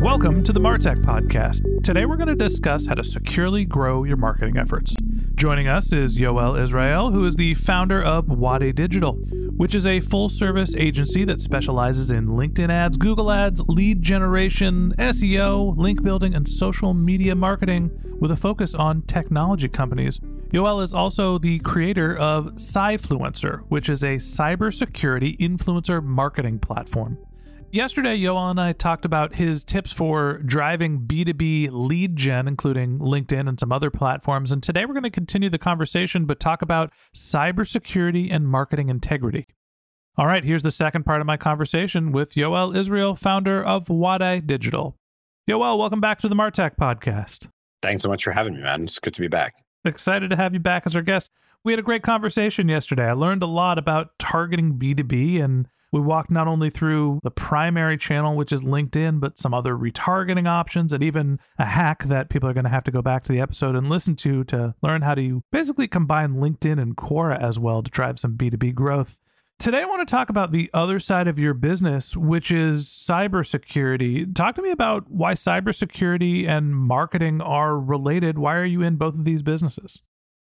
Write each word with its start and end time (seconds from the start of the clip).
Welcome 0.00 0.42
to 0.44 0.54
the 0.54 0.60
Martech 0.60 1.02
Podcast. 1.02 1.84
Today 1.84 2.06
we're 2.06 2.16
going 2.16 2.28
to 2.28 2.34
discuss 2.34 2.86
how 2.86 2.94
to 2.94 3.04
securely 3.04 3.66
grow 3.66 4.04
your 4.04 4.16
marketing 4.16 4.56
efforts. 4.56 4.96
Joining 5.34 5.68
us 5.68 5.92
is 5.92 6.16
Yoel 6.16 6.58
Israel, 6.58 7.10
who 7.10 7.26
is 7.26 7.36
the 7.36 7.52
founder 7.52 8.02
of 8.02 8.26
Wadi 8.30 8.72
Digital, 8.72 9.12
which 9.12 9.74
is 9.74 9.86
a 9.86 10.00
full 10.00 10.30
service 10.30 10.74
agency 10.74 11.26
that 11.26 11.38
specializes 11.38 12.10
in 12.10 12.28
LinkedIn 12.28 12.70
ads, 12.70 12.96
Google 12.96 13.30
ads, 13.30 13.60
lead 13.68 14.00
generation, 14.00 14.94
SEO, 14.98 15.76
link 15.76 16.02
building, 16.02 16.34
and 16.34 16.48
social 16.48 16.94
media 16.94 17.34
marketing 17.34 17.90
with 18.20 18.30
a 18.30 18.36
focus 18.36 18.74
on 18.74 19.02
technology 19.02 19.68
companies. 19.68 20.18
Yoel 20.50 20.82
is 20.82 20.94
also 20.94 21.36
the 21.36 21.58
creator 21.58 22.16
of 22.16 22.46
Cyfluencer, 22.54 23.64
which 23.68 23.90
is 23.90 24.02
a 24.02 24.16
cybersecurity 24.16 25.36
influencer 25.36 26.02
marketing 26.02 26.58
platform. 26.58 27.18
Yesterday, 27.72 28.18
Yoel 28.18 28.50
and 28.50 28.60
I 28.60 28.72
talked 28.72 29.04
about 29.04 29.36
his 29.36 29.62
tips 29.62 29.92
for 29.92 30.38
driving 30.38 31.02
B2B 31.02 31.68
lead 31.70 32.16
gen, 32.16 32.48
including 32.48 32.98
LinkedIn 32.98 33.48
and 33.48 33.60
some 33.60 33.70
other 33.70 33.92
platforms. 33.92 34.50
And 34.50 34.60
today 34.60 34.84
we're 34.84 34.94
going 34.94 35.04
to 35.04 35.10
continue 35.10 35.48
the 35.48 35.56
conversation, 35.56 36.24
but 36.24 36.40
talk 36.40 36.62
about 36.62 36.92
cybersecurity 37.14 38.26
and 38.28 38.48
marketing 38.48 38.88
integrity. 38.88 39.46
All 40.16 40.26
right, 40.26 40.42
here's 40.42 40.64
the 40.64 40.72
second 40.72 41.04
part 41.04 41.20
of 41.20 41.28
my 41.28 41.36
conversation 41.36 42.10
with 42.10 42.34
Yoel 42.34 42.76
Israel, 42.76 43.14
founder 43.14 43.62
of 43.62 43.88
Wadi 43.88 44.40
Digital. 44.40 44.96
Yoel, 45.48 45.78
welcome 45.78 46.00
back 46.00 46.18
to 46.22 46.28
the 46.28 46.34
Martech 46.34 46.72
podcast. 46.74 47.46
Thanks 47.82 48.02
so 48.02 48.08
much 48.08 48.24
for 48.24 48.32
having 48.32 48.54
me, 48.54 48.62
man. 48.62 48.82
It's 48.82 48.98
good 48.98 49.14
to 49.14 49.20
be 49.20 49.28
back. 49.28 49.54
Excited 49.84 50.30
to 50.30 50.36
have 50.36 50.54
you 50.54 50.60
back 50.60 50.82
as 50.86 50.96
our 50.96 51.02
guest. 51.02 51.30
We 51.62 51.70
had 51.70 51.78
a 51.78 51.84
great 51.84 52.02
conversation 52.02 52.68
yesterday. 52.68 53.06
I 53.06 53.12
learned 53.12 53.44
a 53.44 53.46
lot 53.46 53.78
about 53.78 54.18
targeting 54.18 54.76
B2B 54.76 55.40
and 55.40 55.68
we 55.92 56.00
walked 56.00 56.30
not 56.30 56.46
only 56.46 56.70
through 56.70 57.20
the 57.22 57.30
primary 57.30 57.96
channel, 57.96 58.36
which 58.36 58.52
is 58.52 58.62
LinkedIn, 58.62 59.20
but 59.20 59.38
some 59.38 59.52
other 59.52 59.74
retargeting 59.74 60.48
options 60.48 60.92
and 60.92 61.02
even 61.02 61.40
a 61.58 61.66
hack 61.66 62.04
that 62.04 62.30
people 62.30 62.48
are 62.48 62.52
going 62.52 62.64
to 62.64 62.70
have 62.70 62.84
to 62.84 62.90
go 62.90 63.02
back 63.02 63.24
to 63.24 63.32
the 63.32 63.40
episode 63.40 63.74
and 63.74 63.88
listen 63.88 64.14
to 64.16 64.44
to 64.44 64.74
learn 64.82 65.02
how 65.02 65.14
to 65.14 65.42
basically 65.50 65.88
combine 65.88 66.34
LinkedIn 66.34 66.80
and 66.80 66.96
Quora 66.96 67.40
as 67.40 67.58
well 67.58 67.82
to 67.82 67.90
drive 67.90 68.18
some 68.18 68.36
B2B 68.36 68.74
growth. 68.74 69.20
Today, 69.58 69.82
I 69.82 69.84
want 69.84 70.08
to 70.08 70.10
talk 70.10 70.30
about 70.30 70.52
the 70.52 70.70
other 70.72 70.98
side 70.98 71.28
of 71.28 71.38
your 71.38 71.52
business, 71.52 72.16
which 72.16 72.50
is 72.50 72.86
cybersecurity. 72.86 74.34
Talk 74.34 74.54
to 74.54 74.62
me 74.62 74.70
about 74.70 75.10
why 75.10 75.34
cybersecurity 75.34 76.48
and 76.48 76.74
marketing 76.74 77.42
are 77.42 77.78
related. 77.78 78.38
Why 78.38 78.56
are 78.56 78.64
you 78.64 78.80
in 78.80 78.96
both 78.96 79.14
of 79.14 79.26
these 79.26 79.42
businesses? 79.42 80.00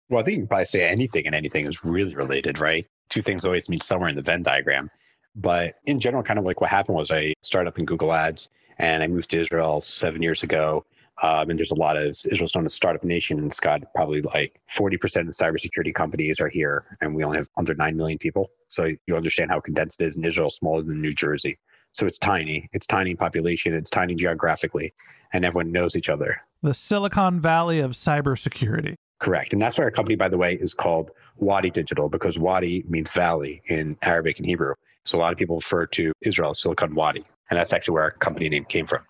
Well, 0.10 0.22
I 0.22 0.24
think 0.24 0.36
you 0.36 0.42
can 0.44 0.48
probably 0.48 0.68
say 0.68 0.88
anything 0.88 1.26
and 1.26 1.36
anything 1.36 1.66
is 1.66 1.84
really 1.84 2.16
related, 2.16 2.60
right? 2.60 2.88
Two 3.10 3.22
things 3.22 3.44
always 3.44 3.68
meet 3.68 3.84
somewhere 3.84 4.08
in 4.08 4.16
the 4.16 4.22
Venn 4.22 4.42
diagram. 4.42 4.90
But 5.36 5.76
in 5.86 6.00
general, 6.00 6.24
kind 6.24 6.40
of 6.40 6.46
like 6.46 6.62
what 6.62 6.70
happened 6.70 6.98
was 6.98 7.12
I 7.12 7.34
started 7.42 7.70
up 7.70 7.80
in 7.80 7.86
Google 7.86 8.14
Ads 8.14 8.50
and 8.78 9.04
I 9.04 9.08
moved 9.08 9.30
to 9.32 9.42
Israel 9.42 9.82
seven 9.82 10.22
years 10.22 10.44
ago. 10.44 10.86
Um, 11.22 11.50
and 11.50 11.60
there's 11.60 11.72
a 11.72 11.76
lot 11.76 11.98
of 11.98 12.08
Israel's 12.08 12.56
known 12.56 12.66
as 12.66 12.74
startup 12.74 13.04
nation, 13.04 13.40
and 13.40 13.48
it's 13.48 13.60
got 13.60 13.82
probably 13.94 14.22
like 14.22 14.60
40% 14.74 14.94
of 15.04 15.26
the 15.28 15.34
cybersecurity 15.34 15.94
companies 15.94 16.40
are 16.40 16.48
here, 16.48 16.98
and 17.02 17.14
we 17.14 17.26
only 17.26 17.38
have 17.38 17.50
under 17.58 17.74
9 17.74 17.98
million 17.98 18.18
people. 18.18 18.52
So 18.70 18.90
you 19.06 19.18
understand 19.18 19.52
how 19.52 19.60
condensed 19.60 20.02
it 20.02 20.06
is 20.06 20.16
in 20.16 20.24
Israel, 20.24 20.50
smaller 20.50 20.82
than 20.82 21.02
New 21.02 21.14
Jersey. 21.14 21.60
So 21.92 22.06
it's 22.06 22.20
tiny. 22.20 22.70
It's 22.72 22.88
tiny 22.88 23.12
in 23.12 23.18
population, 23.18 23.74
it's 23.74 23.90
tiny 23.90 24.16
geographically, 24.16 24.94
and 25.34 25.44
everyone 25.44 25.74
knows 25.74 25.98
each 25.98 26.08
other. 26.08 26.42
The 26.62 26.74
Silicon 26.74 27.42
Valley 27.42 27.80
of 27.80 27.92
cybersecurity. 27.92 28.96
Correct. 29.20 29.52
And 29.52 29.62
that's 29.62 29.78
why 29.78 29.84
our 29.84 29.92
company, 29.92 30.16
by 30.16 30.30
the 30.30 30.38
way, 30.38 30.56
is 30.56 30.74
called 30.74 31.12
Wadi 31.36 31.70
Digital 31.70 32.08
because 32.08 32.40
Wadi 32.40 32.86
means 32.88 33.12
valley 33.12 33.62
in 33.66 33.98
Arabic 34.02 34.38
and 34.38 34.46
Hebrew. 34.46 34.76
So 35.10 35.18
a 35.18 35.22
lot 35.22 35.32
of 35.32 35.40
people 35.40 35.56
refer 35.56 35.88
to 35.88 36.14
Israel 36.22 36.52
as 36.52 36.60
Silicon 36.60 36.94
Wadi, 36.94 37.26
and 37.50 37.58
that's 37.58 37.74
actually 37.74 37.94
where 37.94 38.04
our 38.04 38.12
company 38.12 38.48
name 38.48 38.66
came 38.66 38.86
from. 38.86 39.02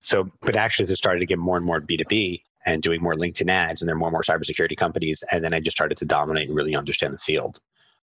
So, 0.00 0.30
but 0.42 0.54
actually, 0.54 0.86
just 0.86 1.02
started 1.02 1.20
to 1.20 1.26
get 1.26 1.38
more 1.38 1.56
and 1.56 1.64
more 1.64 1.80
B2B 1.80 2.42
and 2.66 2.82
doing 2.82 3.02
more 3.02 3.14
LinkedIn 3.14 3.50
ads, 3.50 3.80
and 3.80 3.88
there 3.88 3.94
are 3.94 3.98
more 3.98 4.08
and 4.08 4.12
more 4.12 4.22
cybersecurity 4.22 4.76
companies. 4.76 5.24
And 5.32 5.42
then 5.42 5.54
I 5.54 5.60
just 5.60 5.74
started 5.74 5.96
to 5.98 6.04
dominate 6.04 6.48
and 6.48 6.56
really 6.56 6.76
understand 6.76 7.14
the 7.14 7.18
field. 7.18 7.58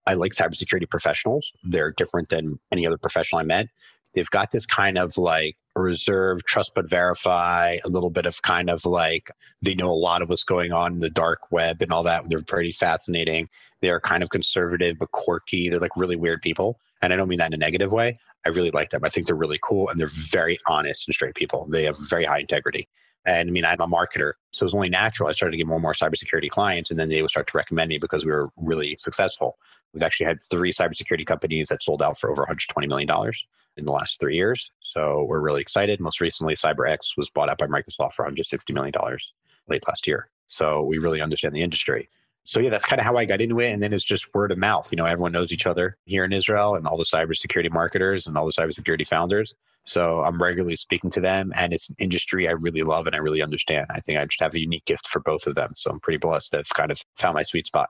I 0.07 0.15
like 0.15 0.33
cybersecurity 0.33 0.89
professionals. 0.89 1.51
They're 1.63 1.91
different 1.91 2.29
than 2.29 2.59
any 2.71 2.87
other 2.87 2.97
professional 2.97 3.39
I 3.39 3.43
met. 3.43 3.67
They've 4.15 4.29
got 4.31 4.49
this 4.49 4.65
kind 4.65 4.97
of 4.97 5.15
like 5.17 5.55
reserve, 5.75 6.43
trust 6.45 6.71
but 6.73 6.89
verify, 6.89 7.77
a 7.85 7.89
little 7.89 8.09
bit 8.09 8.25
of 8.25 8.41
kind 8.41 8.69
of 8.69 8.83
like 8.83 9.29
they 9.61 9.75
know 9.75 9.91
a 9.91 9.93
lot 9.93 10.23
of 10.23 10.29
what's 10.29 10.43
going 10.43 10.71
on 10.71 10.93
in 10.93 10.99
the 10.99 11.09
dark 11.09 11.51
web 11.51 11.83
and 11.83 11.91
all 11.91 12.03
that. 12.03 12.29
They're 12.29 12.41
pretty 12.41 12.71
fascinating. 12.71 13.47
They're 13.81 13.99
kind 13.99 14.23
of 14.23 14.29
conservative 14.29 14.97
but 14.97 15.11
quirky. 15.11 15.69
They're 15.69 15.79
like 15.79 15.95
really 15.95 16.15
weird 16.15 16.41
people. 16.41 16.79
And 17.03 17.11
I 17.11 17.17
don't 17.17 17.27
mean 17.27 17.39
that 17.39 17.47
in 17.47 17.53
a 17.53 17.57
negative 17.57 17.91
way. 17.91 18.17
I 18.45 18.49
really 18.49 18.71
like 18.71 18.89
them. 18.89 19.03
I 19.03 19.09
think 19.09 19.27
they're 19.27 19.35
really 19.35 19.59
cool 19.61 19.89
and 19.89 19.99
they're 19.99 20.07
very 20.07 20.57
honest 20.67 21.05
and 21.05 21.13
straight 21.13 21.35
people. 21.35 21.67
They 21.69 21.83
have 21.83 21.97
very 21.97 22.23
high 22.23 22.39
integrity. 22.39 22.87
And 23.25 23.49
I 23.49 23.51
mean, 23.51 23.65
I'm 23.65 23.81
a 23.81 23.87
marketer, 23.87 24.33
so 24.51 24.63
it 24.63 24.67
was 24.67 24.73
only 24.73 24.89
natural. 24.89 25.29
I 25.29 25.33
started 25.33 25.51
to 25.51 25.57
get 25.57 25.67
more 25.67 25.77
and 25.77 25.81
more 25.81 25.93
cybersecurity 25.93 26.49
clients, 26.49 26.91
and 26.91 26.99
then 26.99 27.07
they 27.07 27.21
would 27.21 27.31
start 27.31 27.47
to 27.47 27.57
recommend 27.57 27.87
me 27.89 27.97
because 27.97 28.25
we 28.25 28.31
were 28.31 28.49
really 28.57 28.97
successful. 28.97 29.57
We've 29.93 30.03
actually 30.03 30.25
had 30.25 30.41
three 30.41 30.73
cybersecurity 30.73 31.25
companies 31.25 31.69
that 31.69 31.83
sold 31.83 32.01
out 32.01 32.19
for 32.19 32.29
over 32.29 32.41
120 32.41 32.85
million 32.87 33.07
dollars 33.07 33.41
in 33.77 33.85
the 33.85 33.91
last 33.91 34.19
three 34.19 34.35
years. 34.35 34.71
So 34.81 35.23
we're 35.23 35.39
really 35.39 35.61
excited. 35.61 36.01
Most 36.01 36.19
recently, 36.19 36.55
CyberX 36.55 37.15
was 37.15 37.29
bought 37.29 37.49
out 37.49 37.59
by 37.59 37.67
Microsoft 37.67 38.13
for 38.13 38.23
160 38.23 38.73
million 38.73 38.91
dollars 38.91 39.33
late 39.69 39.83
last 39.87 40.05
year. 40.05 40.29
So 40.49 40.83
we 40.83 40.97
really 40.97 41.21
understand 41.21 41.55
the 41.55 41.63
industry 41.63 42.09
so 42.45 42.59
yeah, 42.59 42.69
that's 42.69 42.85
kind 42.85 42.99
of 42.99 43.05
how 43.05 43.17
I 43.17 43.25
got 43.25 43.41
into 43.41 43.59
it. 43.59 43.71
And 43.71 43.81
then 43.81 43.93
it's 43.93 44.03
just 44.03 44.33
word 44.33 44.51
of 44.51 44.57
mouth. 44.57 44.87
You 44.91 44.97
know, 44.97 45.05
everyone 45.05 45.31
knows 45.31 45.51
each 45.51 45.65
other 45.65 45.97
here 46.05 46.25
in 46.25 46.33
Israel 46.33 46.75
and 46.75 46.85
all 46.85 46.97
the 46.97 47.05
cybersecurity 47.05 47.71
marketers 47.71 48.27
and 48.27 48.37
all 48.37 48.45
the 48.45 48.51
cybersecurity 48.51 49.07
founders. 49.07 49.53
So 49.85 50.21
I'm 50.23 50.41
regularly 50.41 50.75
speaking 50.75 51.09
to 51.11 51.21
them 51.21 51.51
and 51.55 51.73
it's 51.73 51.89
an 51.89 51.95
industry 51.99 52.47
I 52.47 52.51
really 52.51 52.83
love 52.83 53.07
and 53.07 53.15
I 53.15 53.19
really 53.19 53.41
understand. 53.41 53.87
I 53.89 53.99
think 53.99 54.17
I 54.19 54.25
just 54.25 54.41
have 54.41 54.53
a 54.53 54.59
unique 54.59 54.85
gift 54.85 55.07
for 55.07 55.19
both 55.19 55.47
of 55.47 55.55
them. 55.55 55.73
So 55.75 55.89
I'm 55.89 55.99
pretty 55.99 56.17
blessed 56.17 56.55
I've 56.55 56.69
kind 56.69 56.91
of 56.91 57.01
found 57.17 57.35
my 57.35 57.43
sweet 57.43 57.67
spot. 57.67 57.89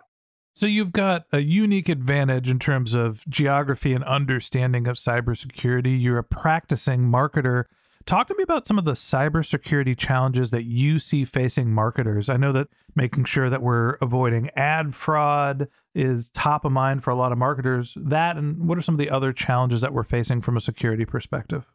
So 0.55 0.67
you've 0.67 0.91
got 0.91 1.25
a 1.31 1.39
unique 1.39 1.89
advantage 1.89 2.47
in 2.47 2.59
terms 2.59 2.93
of 2.93 3.27
geography 3.27 3.93
and 3.93 4.03
understanding 4.03 4.87
of 4.87 4.97
cybersecurity. 4.97 5.99
You're 5.99 6.19
a 6.19 6.23
practicing 6.23 7.01
marketer 7.01 7.65
Talk 8.05 8.27
to 8.27 8.35
me 8.35 8.43
about 8.43 8.67
some 8.67 8.77
of 8.77 8.85
the 8.85 8.93
cybersecurity 8.93 9.97
challenges 9.97 10.51
that 10.51 10.63
you 10.63 10.99
see 10.99 11.25
facing 11.25 11.71
marketers. 11.71 12.29
I 12.29 12.37
know 12.37 12.51
that 12.51 12.67
making 12.95 13.25
sure 13.25 13.49
that 13.49 13.61
we're 13.61 13.93
avoiding 14.01 14.49
ad 14.55 14.93
fraud 14.93 15.67
is 15.95 16.29
top 16.29 16.65
of 16.65 16.71
mind 16.71 17.03
for 17.03 17.11
a 17.11 17.15
lot 17.15 17.31
of 17.31 17.37
marketers. 17.37 17.93
That 17.95 18.35
and 18.35 18.67
what 18.67 18.77
are 18.77 18.81
some 18.81 18.95
of 18.95 18.99
the 18.99 19.09
other 19.09 19.31
challenges 19.31 19.81
that 19.81 19.93
we're 19.93 20.03
facing 20.03 20.41
from 20.41 20.57
a 20.57 20.61
security 20.61 21.05
perspective? 21.05 21.65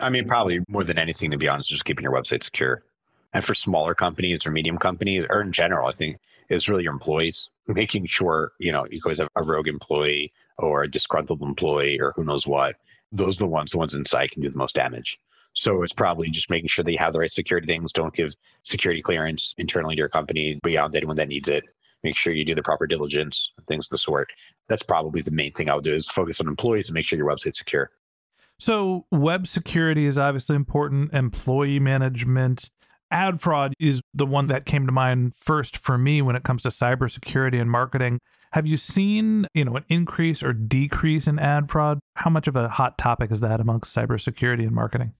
I 0.00 0.10
mean, 0.10 0.28
probably 0.28 0.60
more 0.68 0.84
than 0.84 0.98
anything, 0.98 1.30
to 1.30 1.36
be 1.36 1.48
honest, 1.48 1.70
just 1.70 1.84
keeping 1.84 2.02
your 2.02 2.12
website 2.12 2.44
secure. 2.44 2.82
And 3.32 3.44
for 3.44 3.54
smaller 3.54 3.94
companies 3.94 4.46
or 4.46 4.50
medium 4.50 4.78
companies, 4.78 5.24
or 5.28 5.40
in 5.40 5.52
general, 5.52 5.88
I 5.88 5.92
think 5.92 6.18
it's 6.48 6.68
really 6.68 6.84
your 6.84 6.92
employees. 6.92 7.48
Mm-hmm. 7.64 7.78
making 7.78 8.06
sure, 8.06 8.52
you 8.58 8.70
know, 8.70 8.86
you 8.90 9.00
always 9.02 9.18
have 9.18 9.28
a 9.36 9.42
rogue 9.42 9.68
employee 9.68 10.30
or 10.58 10.82
a 10.82 10.90
disgruntled 10.90 11.40
employee 11.40 11.98
or 11.98 12.12
who 12.14 12.22
knows 12.22 12.46
what. 12.46 12.76
Those 13.10 13.36
are 13.36 13.38
the 13.38 13.46
ones, 13.46 13.70
the 13.70 13.78
ones 13.78 13.94
inside 13.94 14.32
can 14.32 14.42
do 14.42 14.50
the 14.50 14.58
most 14.58 14.74
damage. 14.74 15.18
So 15.54 15.82
it's 15.82 15.92
probably 15.92 16.28
just 16.30 16.50
making 16.50 16.68
sure 16.68 16.84
that 16.84 16.92
you 16.92 16.98
have 16.98 17.12
the 17.12 17.20
right 17.20 17.32
security 17.32 17.66
things. 17.66 17.92
Don't 17.92 18.14
give 18.14 18.34
security 18.64 19.02
clearance 19.02 19.54
internally 19.56 19.94
to 19.94 20.00
your 20.00 20.08
company 20.08 20.60
beyond 20.62 20.94
anyone 20.96 21.16
that 21.16 21.28
needs 21.28 21.48
it. 21.48 21.64
Make 22.02 22.16
sure 22.16 22.32
you 22.32 22.44
do 22.44 22.54
the 22.54 22.62
proper 22.62 22.86
diligence, 22.86 23.52
things 23.66 23.86
of 23.86 23.90
the 23.90 23.98
sort. 23.98 24.28
That's 24.68 24.82
probably 24.82 25.22
the 25.22 25.30
main 25.30 25.52
thing 25.52 25.70
I'll 25.70 25.80
do 25.80 25.94
is 25.94 26.06
focus 26.08 26.40
on 26.40 26.48
employees 26.48 26.88
and 26.88 26.94
make 26.94 27.06
sure 27.06 27.16
your 27.16 27.28
website's 27.28 27.58
secure. 27.58 27.90
So 28.58 29.06
web 29.10 29.46
security 29.46 30.06
is 30.06 30.18
obviously 30.18 30.56
important, 30.56 31.14
employee 31.14 31.80
management. 31.80 32.70
Ad 33.10 33.40
fraud 33.40 33.74
is 33.78 34.00
the 34.12 34.26
one 34.26 34.46
that 34.46 34.66
came 34.66 34.86
to 34.86 34.92
mind 34.92 35.34
first 35.36 35.76
for 35.76 35.96
me 35.96 36.20
when 36.20 36.36
it 36.36 36.42
comes 36.42 36.62
to 36.62 36.68
cybersecurity 36.68 37.60
and 37.60 37.70
marketing. 37.70 38.18
Have 38.52 38.66
you 38.66 38.76
seen, 38.76 39.46
you 39.54 39.64
know, 39.64 39.76
an 39.76 39.84
increase 39.88 40.42
or 40.42 40.52
decrease 40.52 41.26
in 41.26 41.38
ad 41.38 41.70
fraud? 41.70 42.00
How 42.16 42.30
much 42.30 42.48
of 42.48 42.56
a 42.56 42.68
hot 42.68 42.98
topic 42.98 43.30
is 43.30 43.40
that 43.40 43.60
amongst 43.60 43.94
cybersecurity 43.94 44.62
and 44.62 44.72
marketing? 44.72 45.12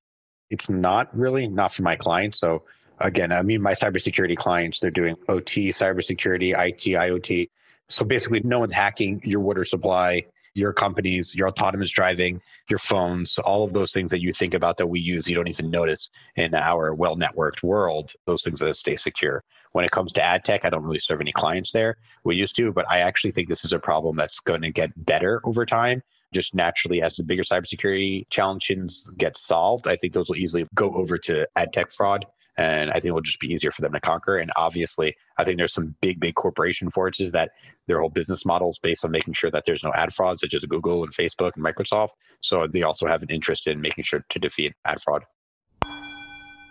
It's 0.54 0.68
not 0.68 1.08
really, 1.18 1.48
not 1.48 1.74
for 1.74 1.82
my 1.82 1.96
clients. 1.96 2.38
So 2.38 2.62
again, 3.00 3.32
I 3.32 3.42
mean, 3.42 3.60
my 3.60 3.74
cybersecurity 3.74 4.36
clients, 4.36 4.78
they're 4.78 4.88
doing 5.02 5.16
OT, 5.28 5.70
cybersecurity, 5.70 6.50
IT, 6.56 6.84
IoT. 6.84 7.50
So 7.88 8.04
basically, 8.04 8.40
no 8.44 8.60
one's 8.60 8.72
hacking 8.72 9.20
your 9.24 9.40
water 9.40 9.64
supply, 9.64 10.22
your 10.54 10.72
companies, 10.72 11.34
your 11.34 11.48
autonomous 11.48 11.90
driving, 11.90 12.40
your 12.70 12.78
phones, 12.78 13.36
all 13.38 13.64
of 13.64 13.72
those 13.72 13.90
things 13.90 14.12
that 14.12 14.20
you 14.20 14.32
think 14.32 14.54
about 14.54 14.76
that 14.76 14.86
we 14.86 15.00
use, 15.00 15.26
you 15.26 15.34
don't 15.34 15.48
even 15.48 15.70
notice 15.70 16.08
in 16.36 16.54
our 16.54 16.94
well 16.94 17.16
networked 17.16 17.64
world, 17.64 18.12
those 18.24 18.44
things 18.44 18.60
that 18.60 18.76
stay 18.76 18.94
secure. 18.94 19.42
When 19.72 19.84
it 19.84 19.90
comes 19.90 20.12
to 20.12 20.22
ad 20.22 20.44
tech, 20.44 20.64
I 20.64 20.70
don't 20.70 20.84
really 20.84 21.00
serve 21.00 21.20
any 21.20 21.32
clients 21.32 21.72
there. 21.72 21.96
We 22.22 22.36
used 22.36 22.54
to, 22.58 22.70
but 22.70 22.88
I 22.88 23.00
actually 23.00 23.32
think 23.32 23.48
this 23.48 23.64
is 23.64 23.72
a 23.72 23.80
problem 23.80 24.14
that's 24.14 24.38
going 24.38 24.62
to 24.62 24.70
get 24.70 24.92
better 25.04 25.40
over 25.42 25.66
time. 25.66 26.00
Just 26.34 26.54
naturally, 26.54 27.00
as 27.00 27.16
the 27.16 27.22
bigger 27.22 27.44
cybersecurity 27.44 28.28
challenges 28.28 29.08
get 29.16 29.38
solved, 29.38 29.86
I 29.86 29.96
think 29.96 30.12
those 30.12 30.28
will 30.28 30.36
easily 30.36 30.66
go 30.74 30.92
over 30.94 31.16
to 31.18 31.46
ad 31.56 31.72
tech 31.72 31.92
fraud 31.92 32.26
and 32.56 32.90
I 32.90 32.94
think 32.94 33.06
it 33.06 33.12
will 33.12 33.20
just 33.20 33.40
be 33.40 33.48
easier 33.48 33.72
for 33.72 33.82
them 33.82 33.92
to 33.92 34.00
conquer. 34.00 34.38
And 34.38 34.50
obviously, 34.56 35.16
I 35.38 35.44
think 35.44 35.58
there's 35.58 35.74
some 35.74 35.94
big, 36.00 36.20
big 36.20 36.34
corporation 36.34 36.90
forces 36.90 37.32
that 37.32 37.50
their 37.86 38.00
whole 38.00 38.10
business 38.10 38.44
model 38.44 38.70
is 38.70 38.78
based 38.78 39.04
on 39.04 39.10
making 39.10 39.34
sure 39.34 39.50
that 39.50 39.64
there's 39.66 39.82
no 39.82 39.92
ad 39.94 40.14
fraud, 40.14 40.38
such 40.38 40.54
as 40.54 40.64
Google 40.64 41.02
and 41.02 41.14
Facebook 41.14 41.52
and 41.56 41.64
Microsoft. 41.64 42.10
So 42.42 42.66
they 42.72 42.82
also 42.82 43.06
have 43.06 43.22
an 43.22 43.30
interest 43.30 43.66
in 43.66 43.80
making 43.80 44.04
sure 44.04 44.24
to 44.28 44.38
defeat 44.38 44.72
ad 44.84 45.00
fraud. 45.02 45.24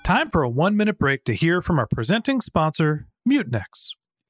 Time 0.04 0.30
for 0.30 0.44
a 0.44 0.50
one 0.50 0.76
minute 0.76 0.98
break 0.98 1.24
to 1.26 1.34
hear 1.34 1.62
from 1.62 1.80
our 1.80 1.88
presenting 1.88 2.42
sponsor, 2.42 3.08
Mutinex. 3.28 3.92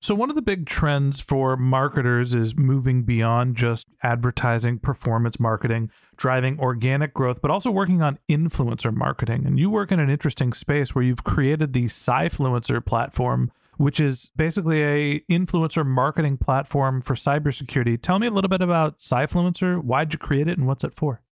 So, 0.00 0.14
one 0.14 0.30
of 0.30 0.36
the 0.36 0.42
big 0.42 0.66
trends 0.66 1.18
for 1.18 1.56
marketers 1.56 2.32
is 2.32 2.56
moving 2.56 3.02
beyond 3.02 3.56
just 3.56 3.88
advertising, 4.04 4.78
performance 4.78 5.40
marketing, 5.40 5.90
driving 6.16 6.58
organic 6.60 7.12
growth, 7.12 7.40
but 7.42 7.50
also 7.50 7.72
working 7.72 8.00
on 8.00 8.20
influencer 8.28 8.94
marketing. 8.94 9.44
And 9.44 9.58
you 9.58 9.70
work 9.70 9.90
in 9.90 9.98
an 9.98 10.08
interesting 10.08 10.52
space 10.52 10.94
where 10.94 11.02
you've 11.02 11.24
created 11.24 11.72
the 11.72 11.86
Cyfluencer 11.86 12.84
platform, 12.84 13.50
which 13.76 13.98
is 13.98 14.30
basically 14.36 14.84
a 14.84 15.20
influencer 15.28 15.84
marketing 15.84 16.36
platform 16.36 17.00
for 17.00 17.14
cybersecurity. 17.14 18.00
Tell 18.00 18.20
me 18.20 18.28
a 18.28 18.30
little 18.30 18.48
bit 18.48 18.62
about 18.62 18.98
Cyfluencer. 18.98 19.82
Why'd 19.82 20.12
you 20.12 20.18
create 20.20 20.46
it 20.46 20.58
and 20.58 20.68
what's 20.68 20.84
it 20.84 20.94
for? 20.94 21.22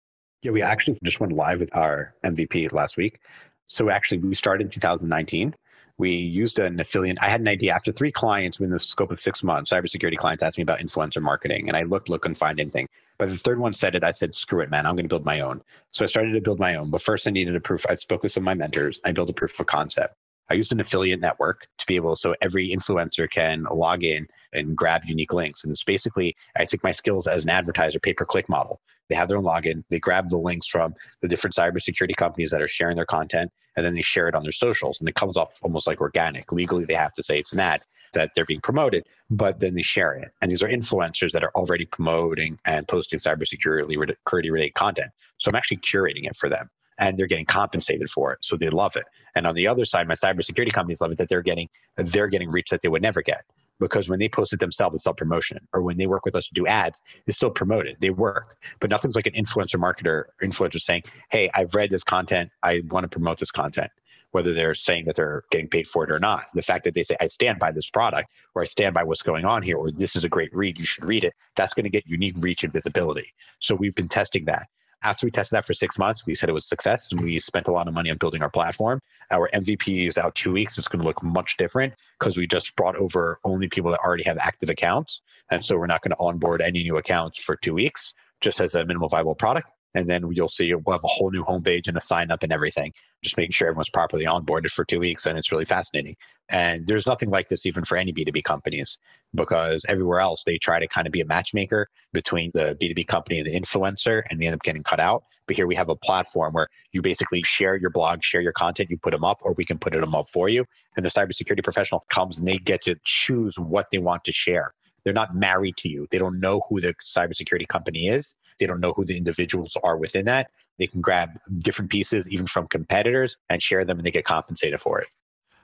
Yeah, 0.42 0.50
we 0.50 0.62
actually 0.62 0.98
just 1.04 1.20
went 1.20 1.32
live 1.32 1.60
with 1.60 1.74
our 1.74 2.14
MVP 2.24 2.72
last 2.72 2.96
week. 2.96 3.20
So 3.68 3.90
actually, 3.90 4.18
we 4.18 4.34
started 4.34 4.64
in 4.64 4.70
2019 4.70 5.54
we 5.98 6.10
used 6.10 6.58
an 6.58 6.78
affiliate. 6.78 7.18
I 7.20 7.28
had 7.28 7.40
an 7.40 7.48
idea 7.48 7.72
after 7.72 7.90
three 7.90 8.12
clients 8.12 8.58
within 8.58 8.72
the 8.72 8.80
scope 8.80 9.10
of 9.10 9.20
six 9.20 9.42
months. 9.42 9.70
Cybersecurity 9.70 10.18
clients 10.18 10.42
asked 10.42 10.58
me 10.58 10.62
about 10.62 10.80
influencer 10.80 11.22
marketing, 11.22 11.68
and 11.68 11.76
I 11.76 11.82
looked, 11.82 12.08
looked, 12.08 12.26
and 12.26 12.36
find 12.36 12.60
anything. 12.60 12.88
But 13.18 13.30
the 13.30 13.38
third 13.38 13.58
one 13.58 13.72
said 13.72 13.94
it. 13.94 14.04
I 14.04 14.10
said, 14.10 14.34
"Screw 14.34 14.60
it, 14.60 14.70
man! 14.70 14.84
I'm 14.84 14.94
going 14.94 15.06
to 15.06 15.08
build 15.08 15.24
my 15.24 15.40
own." 15.40 15.62
So 15.92 16.04
I 16.04 16.08
started 16.08 16.32
to 16.32 16.40
build 16.40 16.58
my 16.58 16.74
own. 16.74 16.90
But 16.90 17.02
first, 17.02 17.26
I 17.26 17.30
needed 17.30 17.56
a 17.56 17.60
proof. 17.60 17.86
I 17.88 17.94
spoke 17.94 18.22
with 18.22 18.32
some 18.32 18.42
of 18.42 18.46
my 18.46 18.54
mentors. 18.54 19.00
I 19.04 19.12
built 19.12 19.30
a 19.30 19.32
proof 19.32 19.58
of 19.58 19.66
concept. 19.66 20.16
I 20.48 20.54
used 20.54 20.72
an 20.72 20.80
affiliate 20.80 21.20
network 21.20 21.66
to 21.78 21.86
be 21.86 21.96
able 21.96 22.16
so 22.16 22.34
every 22.40 22.74
influencer 22.74 23.28
can 23.30 23.64
log 23.64 24.04
in 24.04 24.28
and 24.52 24.76
grab 24.76 25.02
unique 25.04 25.32
links. 25.32 25.64
And 25.64 25.72
it's 25.72 25.84
basically 25.84 26.36
I 26.56 26.64
took 26.64 26.82
my 26.82 26.92
skills 26.92 27.26
as 27.26 27.44
an 27.44 27.50
advertiser, 27.50 27.98
pay 27.98 28.14
per 28.14 28.24
click 28.24 28.48
model. 28.48 28.80
They 29.08 29.14
have 29.14 29.28
their 29.28 29.36
own 29.36 29.44
login. 29.44 29.84
They 29.88 29.98
grab 29.98 30.30
the 30.30 30.36
links 30.36 30.66
from 30.66 30.94
the 31.20 31.28
different 31.28 31.54
cybersecurity 31.54 32.16
companies 32.16 32.50
that 32.50 32.62
are 32.62 32.68
sharing 32.68 32.96
their 32.96 33.06
content, 33.06 33.52
and 33.76 33.86
then 33.86 33.94
they 33.94 34.02
share 34.02 34.28
it 34.28 34.34
on 34.34 34.42
their 34.42 34.52
socials. 34.52 34.98
And 34.98 35.08
it 35.08 35.14
comes 35.14 35.36
off 35.36 35.58
almost 35.62 35.86
like 35.86 36.00
organic. 36.00 36.50
Legally, 36.50 36.84
they 36.84 36.94
have 36.94 37.12
to 37.14 37.22
say 37.22 37.38
it's 37.38 37.52
an 37.52 37.60
ad 37.60 37.82
that 38.14 38.30
they're 38.34 38.44
being 38.44 38.60
promoted, 38.60 39.06
but 39.30 39.60
then 39.60 39.74
they 39.74 39.82
share 39.82 40.14
it. 40.14 40.32
And 40.40 40.50
these 40.50 40.62
are 40.62 40.68
influencers 40.68 41.32
that 41.32 41.44
are 41.44 41.52
already 41.54 41.86
promoting 41.86 42.58
and 42.64 42.88
posting 42.88 43.18
cybersecurity 43.18 43.96
related 43.96 44.74
content. 44.74 45.10
So 45.38 45.50
I'm 45.50 45.54
actually 45.54 45.78
curating 45.78 46.26
it 46.26 46.36
for 46.36 46.48
them 46.48 46.70
and 46.98 47.18
they're 47.18 47.26
getting 47.26 47.44
compensated 47.44 48.10
for 48.10 48.32
it. 48.32 48.38
So 48.42 48.56
they 48.56 48.70
love 48.70 48.96
it. 48.96 49.04
And 49.36 49.46
on 49.46 49.54
the 49.54 49.68
other 49.68 49.84
side, 49.84 50.08
my 50.08 50.14
cybersecurity 50.14 50.72
companies 50.72 51.00
love 51.00 51.12
it 51.12 51.18
that 51.18 51.28
they're 51.28 51.42
getting 51.42 51.68
they're 51.96 52.26
getting 52.26 52.50
reach 52.50 52.70
that 52.70 52.82
they 52.82 52.88
would 52.88 53.02
never 53.02 53.22
get 53.22 53.44
because 53.78 54.08
when 54.08 54.18
they 54.18 54.28
post 54.28 54.52
it 54.54 54.60
themselves, 54.60 54.94
it's 54.94 55.04
self 55.04 55.16
promotion, 55.16 55.58
Or 55.72 55.82
when 55.82 55.98
they 55.98 56.06
work 56.06 56.24
with 56.24 56.34
us 56.34 56.48
to 56.48 56.54
do 56.54 56.66
ads, 56.66 57.02
it's 57.26 57.36
still 57.36 57.50
promoted. 57.50 57.98
They 58.00 58.10
work. 58.10 58.56
But 58.80 58.90
nothing's 58.90 59.14
like 59.14 59.26
an 59.26 59.34
influencer 59.34 59.76
marketer, 59.76 60.24
influencer 60.42 60.80
saying, 60.80 61.02
Hey, 61.30 61.50
I've 61.54 61.74
read 61.74 61.90
this 61.90 62.02
content. 62.02 62.50
I 62.62 62.80
want 62.88 63.04
to 63.04 63.08
promote 63.08 63.38
this 63.38 63.50
content. 63.50 63.90
Whether 64.32 64.54
they're 64.54 64.74
saying 64.74 65.04
that 65.06 65.16
they're 65.16 65.44
getting 65.50 65.68
paid 65.68 65.86
for 65.86 66.04
it 66.04 66.10
or 66.10 66.18
not. 66.18 66.46
The 66.54 66.62
fact 66.62 66.84
that 66.84 66.94
they 66.94 67.04
say, 67.04 67.16
I 67.20 67.26
stand 67.26 67.58
by 67.58 67.72
this 67.72 67.88
product, 67.88 68.30
or 68.54 68.62
I 68.62 68.66
stand 68.66 68.94
by 68.94 69.02
what's 69.04 69.22
going 69.22 69.44
on 69.44 69.62
here, 69.62 69.76
or 69.78 69.90
this 69.90 70.16
is 70.16 70.24
a 70.24 70.28
great 70.28 70.54
read, 70.54 70.78
you 70.78 70.84
should 70.84 71.04
read 71.04 71.24
it, 71.24 71.34
that's 71.54 71.72
going 71.74 71.84
to 71.84 71.90
get 71.90 72.06
unique 72.06 72.34
reach 72.38 72.64
and 72.64 72.72
visibility. 72.72 73.32
So 73.60 73.74
we've 73.74 73.94
been 73.94 74.08
testing 74.08 74.44
that. 74.46 74.68
After 75.02 75.26
we 75.26 75.30
tested 75.30 75.56
that 75.56 75.66
for 75.66 75.74
six 75.74 75.98
months, 75.98 76.26
we 76.26 76.34
said 76.34 76.48
it 76.48 76.52
was 76.52 76.66
success 76.66 77.08
and 77.10 77.20
we 77.20 77.38
spent 77.38 77.68
a 77.68 77.72
lot 77.72 77.86
of 77.86 77.94
money 77.94 78.10
on 78.10 78.16
building 78.16 78.42
our 78.42 78.50
platform. 78.50 79.00
Our 79.30 79.48
MVP 79.54 80.08
is 80.08 80.18
out 80.18 80.34
two 80.34 80.52
weeks. 80.52 80.78
It's 80.78 80.88
going 80.88 81.00
to 81.00 81.06
look 81.06 81.22
much 81.22 81.56
different 81.58 81.94
because 82.18 82.36
we 82.36 82.46
just 82.46 82.74
brought 82.76 82.96
over 82.96 83.38
only 83.44 83.68
people 83.68 83.90
that 83.92 84.00
already 84.00 84.24
have 84.24 84.38
active 84.38 84.70
accounts. 84.70 85.22
And 85.50 85.64
so 85.64 85.76
we're 85.76 85.86
not 85.86 86.02
going 86.02 86.10
to 86.10 86.18
onboard 86.18 86.60
any 86.60 86.82
new 86.82 86.96
accounts 86.96 87.38
for 87.38 87.56
two 87.56 87.74
weeks. 87.74 88.14
just 88.40 88.60
as 88.60 88.74
a 88.74 88.84
minimal 88.84 89.08
viable 89.08 89.34
product. 89.34 89.68
And 89.96 90.08
then 90.08 90.30
you'll 90.30 90.50
see 90.50 90.74
we'll 90.74 90.92
have 90.92 91.04
a 91.04 91.08
whole 91.08 91.30
new 91.30 91.42
homepage 91.42 91.88
and 91.88 91.96
a 91.96 92.00
sign 92.02 92.30
up 92.30 92.42
and 92.42 92.52
everything, 92.52 92.92
just 93.22 93.38
making 93.38 93.52
sure 93.52 93.68
everyone's 93.68 93.88
properly 93.88 94.26
onboarded 94.26 94.70
for 94.70 94.84
two 94.84 95.00
weeks. 95.00 95.24
And 95.24 95.38
it's 95.38 95.50
really 95.50 95.64
fascinating. 95.64 96.16
And 96.50 96.86
there's 96.86 97.06
nothing 97.06 97.30
like 97.30 97.48
this 97.48 97.64
even 97.64 97.82
for 97.82 97.96
any 97.96 98.12
B2B 98.12 98.44
companies 98.44 98.98
because 99.34 99.86
everywhere 99.88 100.20
else 100.20 100.44
they 100.44 100.58
try 100.58 100.78
to 100.78 100.86
kind 100.86 101.06
of 101.06 101.14
be 101.14 101.22
a 101.22 101.24
matchmaker 101.24 101.88
between 102.12 102.50
the 102.52 102.76
B2B 102.80 103.08
company 103.08 103.38
and 103.38 103.46
the 103.46 103.58
influencer 103.58 104.22
and 104.28 104.38
they 104.38 104.46
end 104.46 104.54
up 104.54 104.62
getting 104.62 104.82
cut 104.82 105.00
out. 105.00 105.24
But 105.46 105.56
here 105.56 105.66
we 105.66 105.74
have 105.76 105.88
a 105.88 105.96
platform 105.96 106.52
where 106.52 106.68
you 106.92 107.00
basically 107.00 107.42
share 107.42 107.76
your 107.76 107.90
blog, 107.90 108.22
share 108.22 108.42
your 108.42 108.52
content, 108.52 108.90
you 108.90 108.98
put 108.98 109.12
them 109.12 109.24
up, 109.24 109.38
or 109.40 109.54
we 109.54 109.64
can 109.64 109.78
put 109.78 109.94
them 109.94 110.14
up 110.14 110.28
for 110.28 110.50
you. 110.50 110.66
And 110.96 111.06
the 111.06 111.10
cybersecurity 111.10 111.64
professional 111.64 112.04
comes 112.10 112.38
and 112.38 112.46
they 112.46 112.58
get 112.58 112.82
to 112.82 112.96
choose 113.04 113.58
what 113.58 113.86
they 113.90 113.98
want 113.98 114.24
to 114.24 114.32
share. 114.32 114.74
They're 115.04 115.14
not 115.14 115.34
married 115.34 115.76
to 115.78 115.88
you. 115.88 116.06
They 116.10 116.18
don't 116.18 116.38
know 116.38 116.62
who 116.68 116.80
the 116.80 116.94
cybersecurity 117.16 117.68
company 117.68 118.08
is. 118.08 118.36
They 118.58 118.66
don't 118.66 118.80
know 118.80 118.92
who 118.92 119.04
the 119.04 119.16
individuals 119.16 119.76
are 119.82 119.96
within 119.96 120.24
that. 120.26 120.50
They 120.78 120.86
can 120.86 121.00
grab 121.00 121.30
different 121.58 121.90
pieces, 121.90 122.28
even 122.28 122.46
from 122.46 122.68
competitors, 122.68 123.36
and 123.48 123.62
share 123.62 123.84
them, 123.84 123.98
and 123.98 124.06
they 124.06 124.10
get 124.10 124.24
compensated 124.24 124.80
for 124.80 125.00
it. 125.00 125.08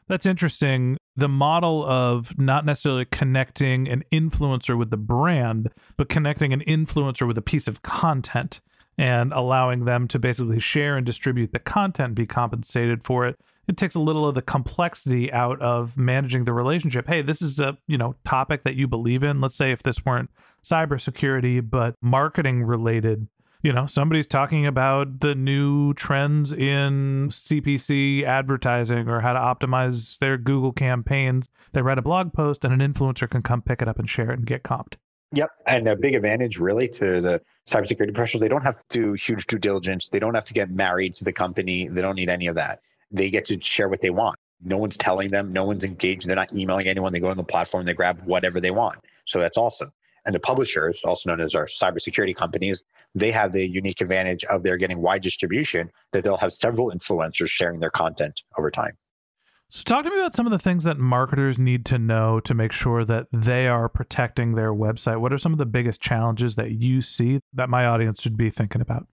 That's 0.09 0.27
interesting. 0.27 0.97
The 1.17 1.29
model 1.29 1.85
of 1.85 2.39
not 2.39 2.65
necessarily 2.65 3.05
connecting 3.05 3.89
an 3.89 4.05
influencer 4.13 4.77
with 4.77 4.91
the 4.91 4.97
brand, 4.97 5.71
but 5.97 6.09
connecting 6.09 6.53
an 6.53 6.61
influencer 6.61 7.27
with 7.27 7.39
a 7.39 7.43
piece 7.43 7.69
of 7.69 7.83
content 7.83 8.61
and 8.99 9.33
allowing 9.33 9.85
them 9.85 10.09
to 10.09 10.19
basically 10.19 10.61
share 10.61 10.97
and 10.97 11.07
distribute 11.07 11.53
the 11.53 11.59
content, 11.59 12.15
be 12.15 12.27
compensated 12.27 13.05
for 13.05 13.27
it. 13.27 13.39
It 13.69 13.77
takes 13.77 13.95
a 13.95 14.01
little 14.01 14.27
of 14.27 14.35
the 14.35 14.43
complexity 14.43 15.33
out 15.33 15.61
of 15.63 15.97
managing 15.97 16.45
the 16.45 16.53
relationship. 16.53 17.07
Hey, 17.07 17.23
this 17.23 17.41
is 17.41 17.61
a 17.61 17.79
you 17.87 17.97
know 17.97 18.17
topic 18.25 18.65
that 18.65 18.75
you 18.75 18.89
believe 18.89 19.23
in. 19.23 19.41
Let's 19.41 19.57
say 19.57 19.73
if 19.73 19.83
this 19.83 20.05
weren't 20.05 20.31
cybersecurity, 20.65 21.69
but 21.69 21.95
marketing 22.03 22.65
related, 22.65 23.29
you 23.63 23.73
know, 23.73 23.87
somebody's 23.87 24.27
talking 24.27 24.67
about 24.67 25.21
the 25.21 25.35
new 25.35 25.95
trends 25.95 26.53
in 26.53 27.29
CPC 27.31 28.25
advertising 28.25 29.09
or 29.09 29.21
how 29.21 29.33
to 29.33 29.39
optimize 29.39 30.19
their 30.19 30.37
Google 30.37 30.73
campaigns. 30.73 31.49
They 31.73 31.83
write 31.83 31.99
a 31.99 32.03
blog 32.03 32.33
post 32.33 32.65
and 32.65 32.81
an 32.81 32.93
influencer 32.93 33.31
can 33.31 33.43
come 33.43 33.63
pick 33.63 33.81
it 33.81 33.89
up 33.89 33.99
and 33.99 34.11
share 34.11 34.31
it 34.31 34.39
and 34.39 34.47
get 34.47 34.65
comped. 34.65 34.95
Yep. 35.35 35.51
And 35.67 35.89
a 35.89 35.97
big 35.97 36.15
advantage 36.15 36.59
really 36.59 36.89
to 36.89 37.21
the 37.21 37.41
cybersecurity 37.71 38.15
professionals, 38.15 38.43
they 38.43 38.49
don't 38.49 38.63
have 38.63 38.77
to 38.77 38.99
do 38.99 39.13
huge 39.15 39.47
due 39.47 39.59
diligence. 39.59 40.09
They 40.11 40.19
don't 40.19 40.35
have 40.35 40.45
to 40.47 40.53
get 40.53 40.71
married 40.71 41.15
to 41.17 41.25
the 41.25 41.33
company. 41.33 41.89
They 41.89 42.03
don't 42.03 42.17
need 42.17 42.29
any 42.29 42.49
of 42.49 42.57
that. 42.57 42.81
They 43.13 43.31
get 43.31 43.47
to 43.47 43.61
share 43.61 43.89
what 43.89 44.01
they 44.01 44.11
want. 44.11 44.39
No 44.65 44.79
one's 44.79 44.97
telling 44.97 45.29
them, 45.29 45.53
no 45.53 45.65
one's 45.65 45.85
engaged. 45.85 46.27
They're 46.27 46.37
not 46.37 46.53
emailing 46.53 46.87
anyone. 46.87 47.13
They 47.13 47.21
go 47.21 47.29
on 47.29 47.37
the 47.37 47.45
platform, 47.45 47.85
they 47.85 47.95
grab 47.95 48.23
whatever 48.25 48.61
they 48.61 48.71
want. 48.71 48.99
So 49.27 49.41
that's 49.41 49.57
awesome. 49.57 49.93
And 50.25 50.35
the 50.35 50.41
publishers, 50.41 51.01
also 51.05 51.31
known 51.31 51.41
as 51.41 51.55
our 51.55 51.67
cybersecurity 51.67 52.37
companies, 52.37 52.85
they 53.15 53.33
have 53.33 53.53
the 53.53 53.67
unique 53.67 54.01
advantage 54.01 54.45
of 54.45 54.63
their 54.63 54.77
getting 54.77 55.01
wide 55.01 55.23
distribution 55.23 55.91
that 56.13 56.23
they'll 56.23 56.37
have 56.37 56.53
several 56.53 56.93
influencers 56.93 57.49
sharing 57.49 57.81
their 57.81 57.91
content 57.91 58.41
over 58.57 58.71
time. 58.71 58.97
So, 59.69 59.83
talk 59.85 60.05
to 60.05 60.11
me 60.11 60.19
about 60.19 60.35
some 60.35 60.47
of 60.47 60.53
the 60.53 60.59
things 60.59 60.85
that 60.85 60.99
marketers 60.99 61.59
need 61.59 61.87
to 61.87 61.99
know 61.99 62.41
to 62.41 62.53
make 62.53 62.73
sure 62.73 63.07
that 63.07 63.29
they 63.33 63.67
are 63.67 63.89
protecting 63.89 64.55
their 64.55 64.73
website. 64.73 65.19
What 65.19 65.33
are 65.33 65.39
some 65.39 65.53
of 65.53 65.59
the 65.59 65.65
biggest 65.65 66.01
challenges 66.01 66.57
that 66.57 66.73
you 66.73 67.01
see 67.01 67.41
that 67.55 67.71
my 67.71 67.87
audience 67.87 68.21
should 68.21 68.37
be 68.37 68.51
thinking 68.51 68.83
about? 68.83 69.07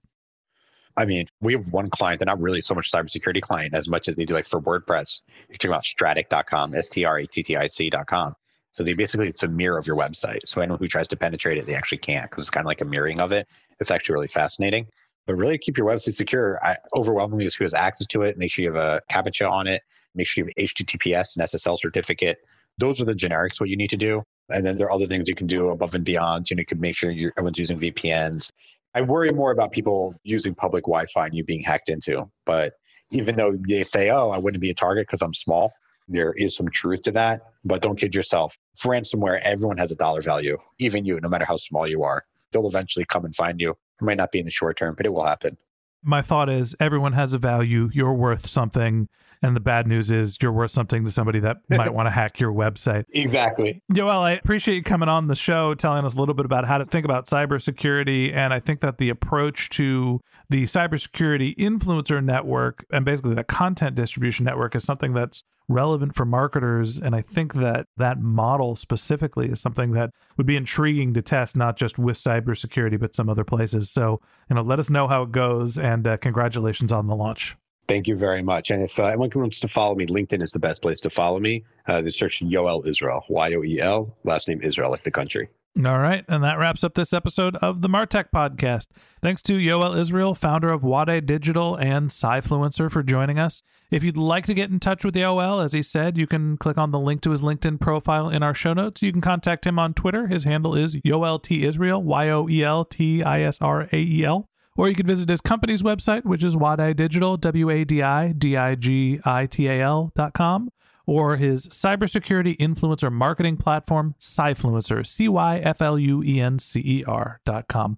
I 0.99 1.05
mean, 1.05 1.27
we 1.41 1.53
have 1.53 1.65
one 1.71 1.89
client, 1.89 2.19
they're 2.19 2.25
not 2.25 2.41
really 2.41 2.61
so 2.61 2.75
much 2.75 2.91
cybersecurity 2.91 3.41
client 3.41 3.73
as 3.73 3.87
much 3.87 4.07
as 4.07 4.15
they 4.15 4.25
do 4.25 4.33
like 4.33 4.47
for 4.47 4.61
WordPress. 4.61 5.21
You're 5.47 5.57
talking 5.57 5.71
about 5.71 5.85
strattic.com, 5.85 6.75
S 6.75 6.87
T 6.89 7.05
R 7.05 7.19
A 7.19 7.25
T 7.25 7.41
T 7.41 7.55
I 7.55 7.67
C.com. 7.67 8.33
So 8.71 8.83
they 8.83 8.93
basically, 8.93 9.29
it's 9.29 9.43
a 9.43 9.47
mirror 9.47 9.77
of 9.79 9.87
your 9.87 9.95
website. 9.95 10.41
So 10.45 10.61
anyone 10.61 10.79
who 10.79 10.87
tries 10.87 11.07
to 11.07 11.15
penetrate 11.15 11.57
it, 11.57 11.65
they 11.65 11.73
actually 11.73 11.97
can't 11.99 12.29
because 12.29 12.43
it's 12.43 12.51
kind 12.51 12.65
of 12.65 12.67
like 12.67 12.81
a 12.81 12.85
mirroring 12.85 13.19
of 13.19 13.31
it. 13.31 13.47
It's 13.79 13.89
actually 13.89 14.13
really 14.13 14.27
fascinating. 14.27 14.87
But 15.25 15.35
really 15.35 15.57
keep 15.57 15.77
your 15.77 15.87
website 15.87 16.15
secure. 16.15 16.63
I, 16.63 16.77
overwhelmingly, 16.95 17.45
is 17.45 17.55
who 17.55 17.63
has 17.63 17.73
access 17.73 18.05
to 18.07 18.21
it. 18.23 18.37
Make 18.37 18.51
sure 18.51 18.63
you 18.63 18.73
have 18.73 18.83
a 18.83 19.01
CAPTCHA 19.11 19.49
on 19.49 19.67
it 19.67 19.81
make 20.15 20.27
sure 20.27 20.45
you 20.45 20.51
have 20.55 20.69
HTTPS 20.69 21.35
and 21.35 21.47
SSL 21.47 21.79
certificate. 21.79 22.37
Those 22.77 23.01
are 23.01 23.05
the 23.05 23.13
generics, 23.13 23.59
what 23.59 23.69
you 23.69 23.77
need 23.77 23.89
to 23.89 23.97
do. 23.97 24.23
And 24.49 24.65
then 24.65 24.77
there 24.77 24.87
are 24.87 24.91
other 24.91 25.07
things 25.07 25.25
you 25.27 25.35
can 25.35 25.47
do 25.47 25.69
above 25.69 25.95
and 25.95 26.03
beyond. 26.03 26.49
You 26.49 26.55
know, 26.55 26.61
you 26.61 26.65
can 26.65 26.79
make 26.79 26.95
sure 26.95 27.11
everyone's 27.11 27.57
using 27.57 27.79
VPNs. 27.79 28.49
I 28.95 29.01
worry 29.01 29.31
more 29.31 29.51
about 29.51 29.71
people 29.71 30.15
using 30.23 30.55
public 30.55 30.85
Wi 30.85 31.05
Fi 31.13 31.27
and 31.27 31.35
you 31.35 31.43
being 31.43 31.61
hacked 31.61 31.89
into. 31.89 32.29
But 32.45 32.73
even 33.11 33.35
though 33.35 33.55
they 33.67 33.83
say, 33.83 34.09
oh, 34.09 34.29
I 34.29 34.37
wouldn't 34.37 34.61
be 34.61 34.69
a 34.69 34.75
target 34.75 35.07
because 35.07 35.21
I'm 35.21 35.33
small, 35.33 35.71
there 36.07 36.33
is 36.33 36.55
some 36.55 36.69
truth 36.69 37.03
to 37.03 37.11
that. 37.11 37.41
But 37.63 37.81
don't 37.81 37.99
kid 37.99 38.15
yourself. 38.15 38.57
For 38.77 38.93
ransomware, 38.93 39.41
everyone 39.43 39.77
has 39.77 39.91
a 39.91 39.95
dollar 39.95 40.21
value, 40.21 40.57
even 40.79 41.05
you, 41.05 41.19
no 41.19 41.29
matter 41.29 41.45
how 41.45 41.57
small 41.57 41.89
you 41.89 42.03
are. 42.03 42.23
They'll 42.51 42.67
eventually 42.67 43.05
come 43.05 43.25
and 43.25 43.35
find 43.35 43.59
you. 43.59 43.71
It 43.71 44.03
might 44.03 44.17
not 44.17 44.31
be 44.31 44.39
in 44.39 44.45
the 44.45 44.51
short 44.51 44.77
term, 44.77 44.95
but 44.95 45.05
it 45.05 45.09
will 45.09 45.25
happen. 45.25 45.57
My 46.03 46.21
thought 46.21 46.49
is 46.49 46.75
everyone 46.79 47.13
has 47.13 47.33
a 47.33 47.37
value. 47.37 47.89
You're 47.93 48.13
worth 48.13 48.47
something. 48.47 49.09
And 49.41 49.55
the 49.55 49.61
bad 49.61 49.87
news 49.87 50.11
is 50.11 50.37
you're 50.41 50.51
worth 50.51 50.71
something 50.71 51.05
to 51.05 51.11
somebody 51.11 51.39
that 51.39 51.57
might 51.69 51.93
want 51.93 52.07
to 52.07 52.11
hack 52.11 52.39
your 52.39 52.51
website. 52.51 53.05
Exactly. 53.13 53.81
Joel, 53.93 54.21
I 54.21 54.31
appreciate 54.31 54.75
you 54.75 54.83
coming 54.83 55.07
on 55.07 55.27
the 55.27 55.35
show, 55.35 55.73
telling 55.73 56.03
us 56.03 56.13
a 56.13 56.17
little 56.17 56.35
bit 56.35 56.45
about 56.45 56.65
how 56.65 56.77
to 56.77 56.85
think 56.85 57.05
about 57.05 57.25
cybersecurity. 57.25 58.33
And 58.33 58.53
I 58.53 58.59
think 58.59 58.81
that 58.81 58.97
the 58.97 59.09
approach 59.09 59.69
to 59.71 60.19
the 60.49 60.65
cybersecurity 60.65 61.55
influencer 61.55 62.23
network 62.23 62.85
and 62.91 63.05
basically 63.05 63.33
the 63.33 63.45
content 63.45 63.95
distribution 63.95 64.43
network 64.43 64.75
is 64.75 64.83
something 64.83 65.13
that's 65.13 65.43
relevant 65.69 66.15
for 66.15 66.25
marketers. 66.25 66.97
And 66.97 67.15
I 67.15 67.21
think 67.21 67.53
that 67.53 67.85
that 67.95 68.19
model 68.19 68.75
specifically 68.75 69.49
is 69.49 69.61
something 69.61 69.91
that 69.91 70.09
would 70.35 70.47
be 70.47 70.57
intriguing 70.57 71.13
to 71.13 71.21
test, 71.21 71.55
not 71.55 71.77
just 71.77 71.97
with 71.97 72.17
cybersecurity, 72.17 72.99
but 72.99 73.15
some 73.15 73.29
other 73.29 73.43
places. 73.45 73.89
So, 73.89 74.19
you 74.49 74.55
know, 74.55 74.63
let 74.63 74.79
us 74.79 74.89
know 74.89 75.07
how 75.07 75.23
it 75.23 75.31
goes. 75.31 75.77
And 75.77 76.05
uh, 76.05 76.17
congratulations 76.17 76.91
on 76.91 77.07
the 77.07 77.15
launch. 77.15 77.55
Thank 77.89 78.07
you 78.07 78.15
very 78.15 78.43
much. 78.43 78.69
And 78.69 78.83
if 78.83 78.99
uh, 78.99 79.05
anyone 79.05 79.31
wants 79.33 79.59
to 79.61 79.67
follow 79.67 79.95
me, 79.95 80.05
LinkedIn 80.05 80.43
is 80.43 80.51
the 80.51 80.59
best 80.59 80.79
place 80.81 80.99
to 81.01 81.09
follow 81.09 81.39
me. 81.39 81.65
Uh, 81.87 82.01
they 82.01 82.11
search 82.11 82.39
Yoel 82.39 82.87
Israel, 82.87 83.23
Y 83.29 83.53
O 83.55 83.63
E 83.63 83.81
L, 83.81 84.15
last 84.23 84.47
name 84.47 84.61
Israel, 84.61 84.91
like 84.91 85.03
the 85.03 85.09
country. 85.09 85.49
All 85.77 85.97
right. 85.97 86.23
And 86.27 86.43
that 86.43 86.59
wraps 86.59 86.83
up 86.83 86.93
this 86.93 87.13
episode 87.13 87.55
of 87.57 87.81
the 87.81 87.87
Martech 87.87 88.25
podcast. 88.33 88.87
Thanks 89.23 89.41
to 89.43 89.53
Yoel 89.53 89.97
Israel, 89.97 90.35
founder 90.35 90.69
of 90.71 90.83
Wadi 90.83 91.19
Digital 91.19 91.75
and 91.75 92.09
Cyfluencer, 92.09 92.91
for 92.91 93.01
joining 93.01 93.39
us. 93.39 93.63
If 93.89 94.03
you'd 94.03 94.17
like 94.17 94.45
to 94.45 94.53
get 94.53 94.69
in 94.69 94.79
touch 94.79 95.03
with 95.03 95.15
Yoel, 95.15 95.63
as 95.63 95.73
he 95.73 95.81
said, 95.81 96.15
you 96.15 96.27
can 96.27 96.57
click 96.57 96.77
on 96.77 96.91
the 96.91 96.99
link 96.99 97.21
to 97.21 97.31
his 97.31 97.41
LinkedIn 97.41 97.79
profile 97.79 98.29
in 98.29 98.43
our 98.43 98.53
show 98.53 98.73
notes. 98.73 99.01
You 99.01 99.11
can 99.11 99.21
contact 99.21 99.65
him 99.65 99.79
on 99.79 99.95
Twitter. 99.95 100.27
His 100.27 100.43
handle 100.43 100.75
is 100.75 100.97
Yoel 100.97 101.41
T 101.41 101.65
Israel, 101.65 102.03
Y 102.03 102.29
O 102.29 102.47
E 102.47 102.63
L 102.63 102.85
T 102.85 103.23
I 103.23 103.41
S 103.41 103.57
R 103.61 103.87
A 103.91 103.97
E 103.97 104.23
L. 104.23 104.47
Or 104.79 104.87
you 104.87 104.95
can 104.95 105.05
visit 105.05 105.27
his 105.27 105.41
company's 105.41 105.83
website, 105.83 106.23
which 106.23 106.41
is 106.41 106.55
Wadi 106.55 106.93
Digital, 106.93 107.35
W 107.35 107.69
A 107.69 107.83
D 107.83 108.01
I 108.01 108.31
D 108.31 108.55
I 108.55 108.75
G 108.75 109.19
I 109.25 109.45
T 109.45 109.67
A 109.67 109.81
L 109.81 110.13
dot 110.15 110.31
com, 110.33 110.69
or 111.05 111.35
his 111.35 111.67
cybersecurity 111.67 112.55
influencer 112.55 113.11
marketing 113.11 113.57
platform, 113.57 114.15
Cyfluencer, 114.21 115.05
C 115.05 115.27
Y 115.27 115.57
F 115.57 115.81
L 115.81 115.99
U 115.99 116.23
E 116.23 116.39
N 116.39 116.59
C 116.59 116.79
E 116.79 117.03
R 117.05 117.41
dot 117.45 117.67
com. 117.67 117.97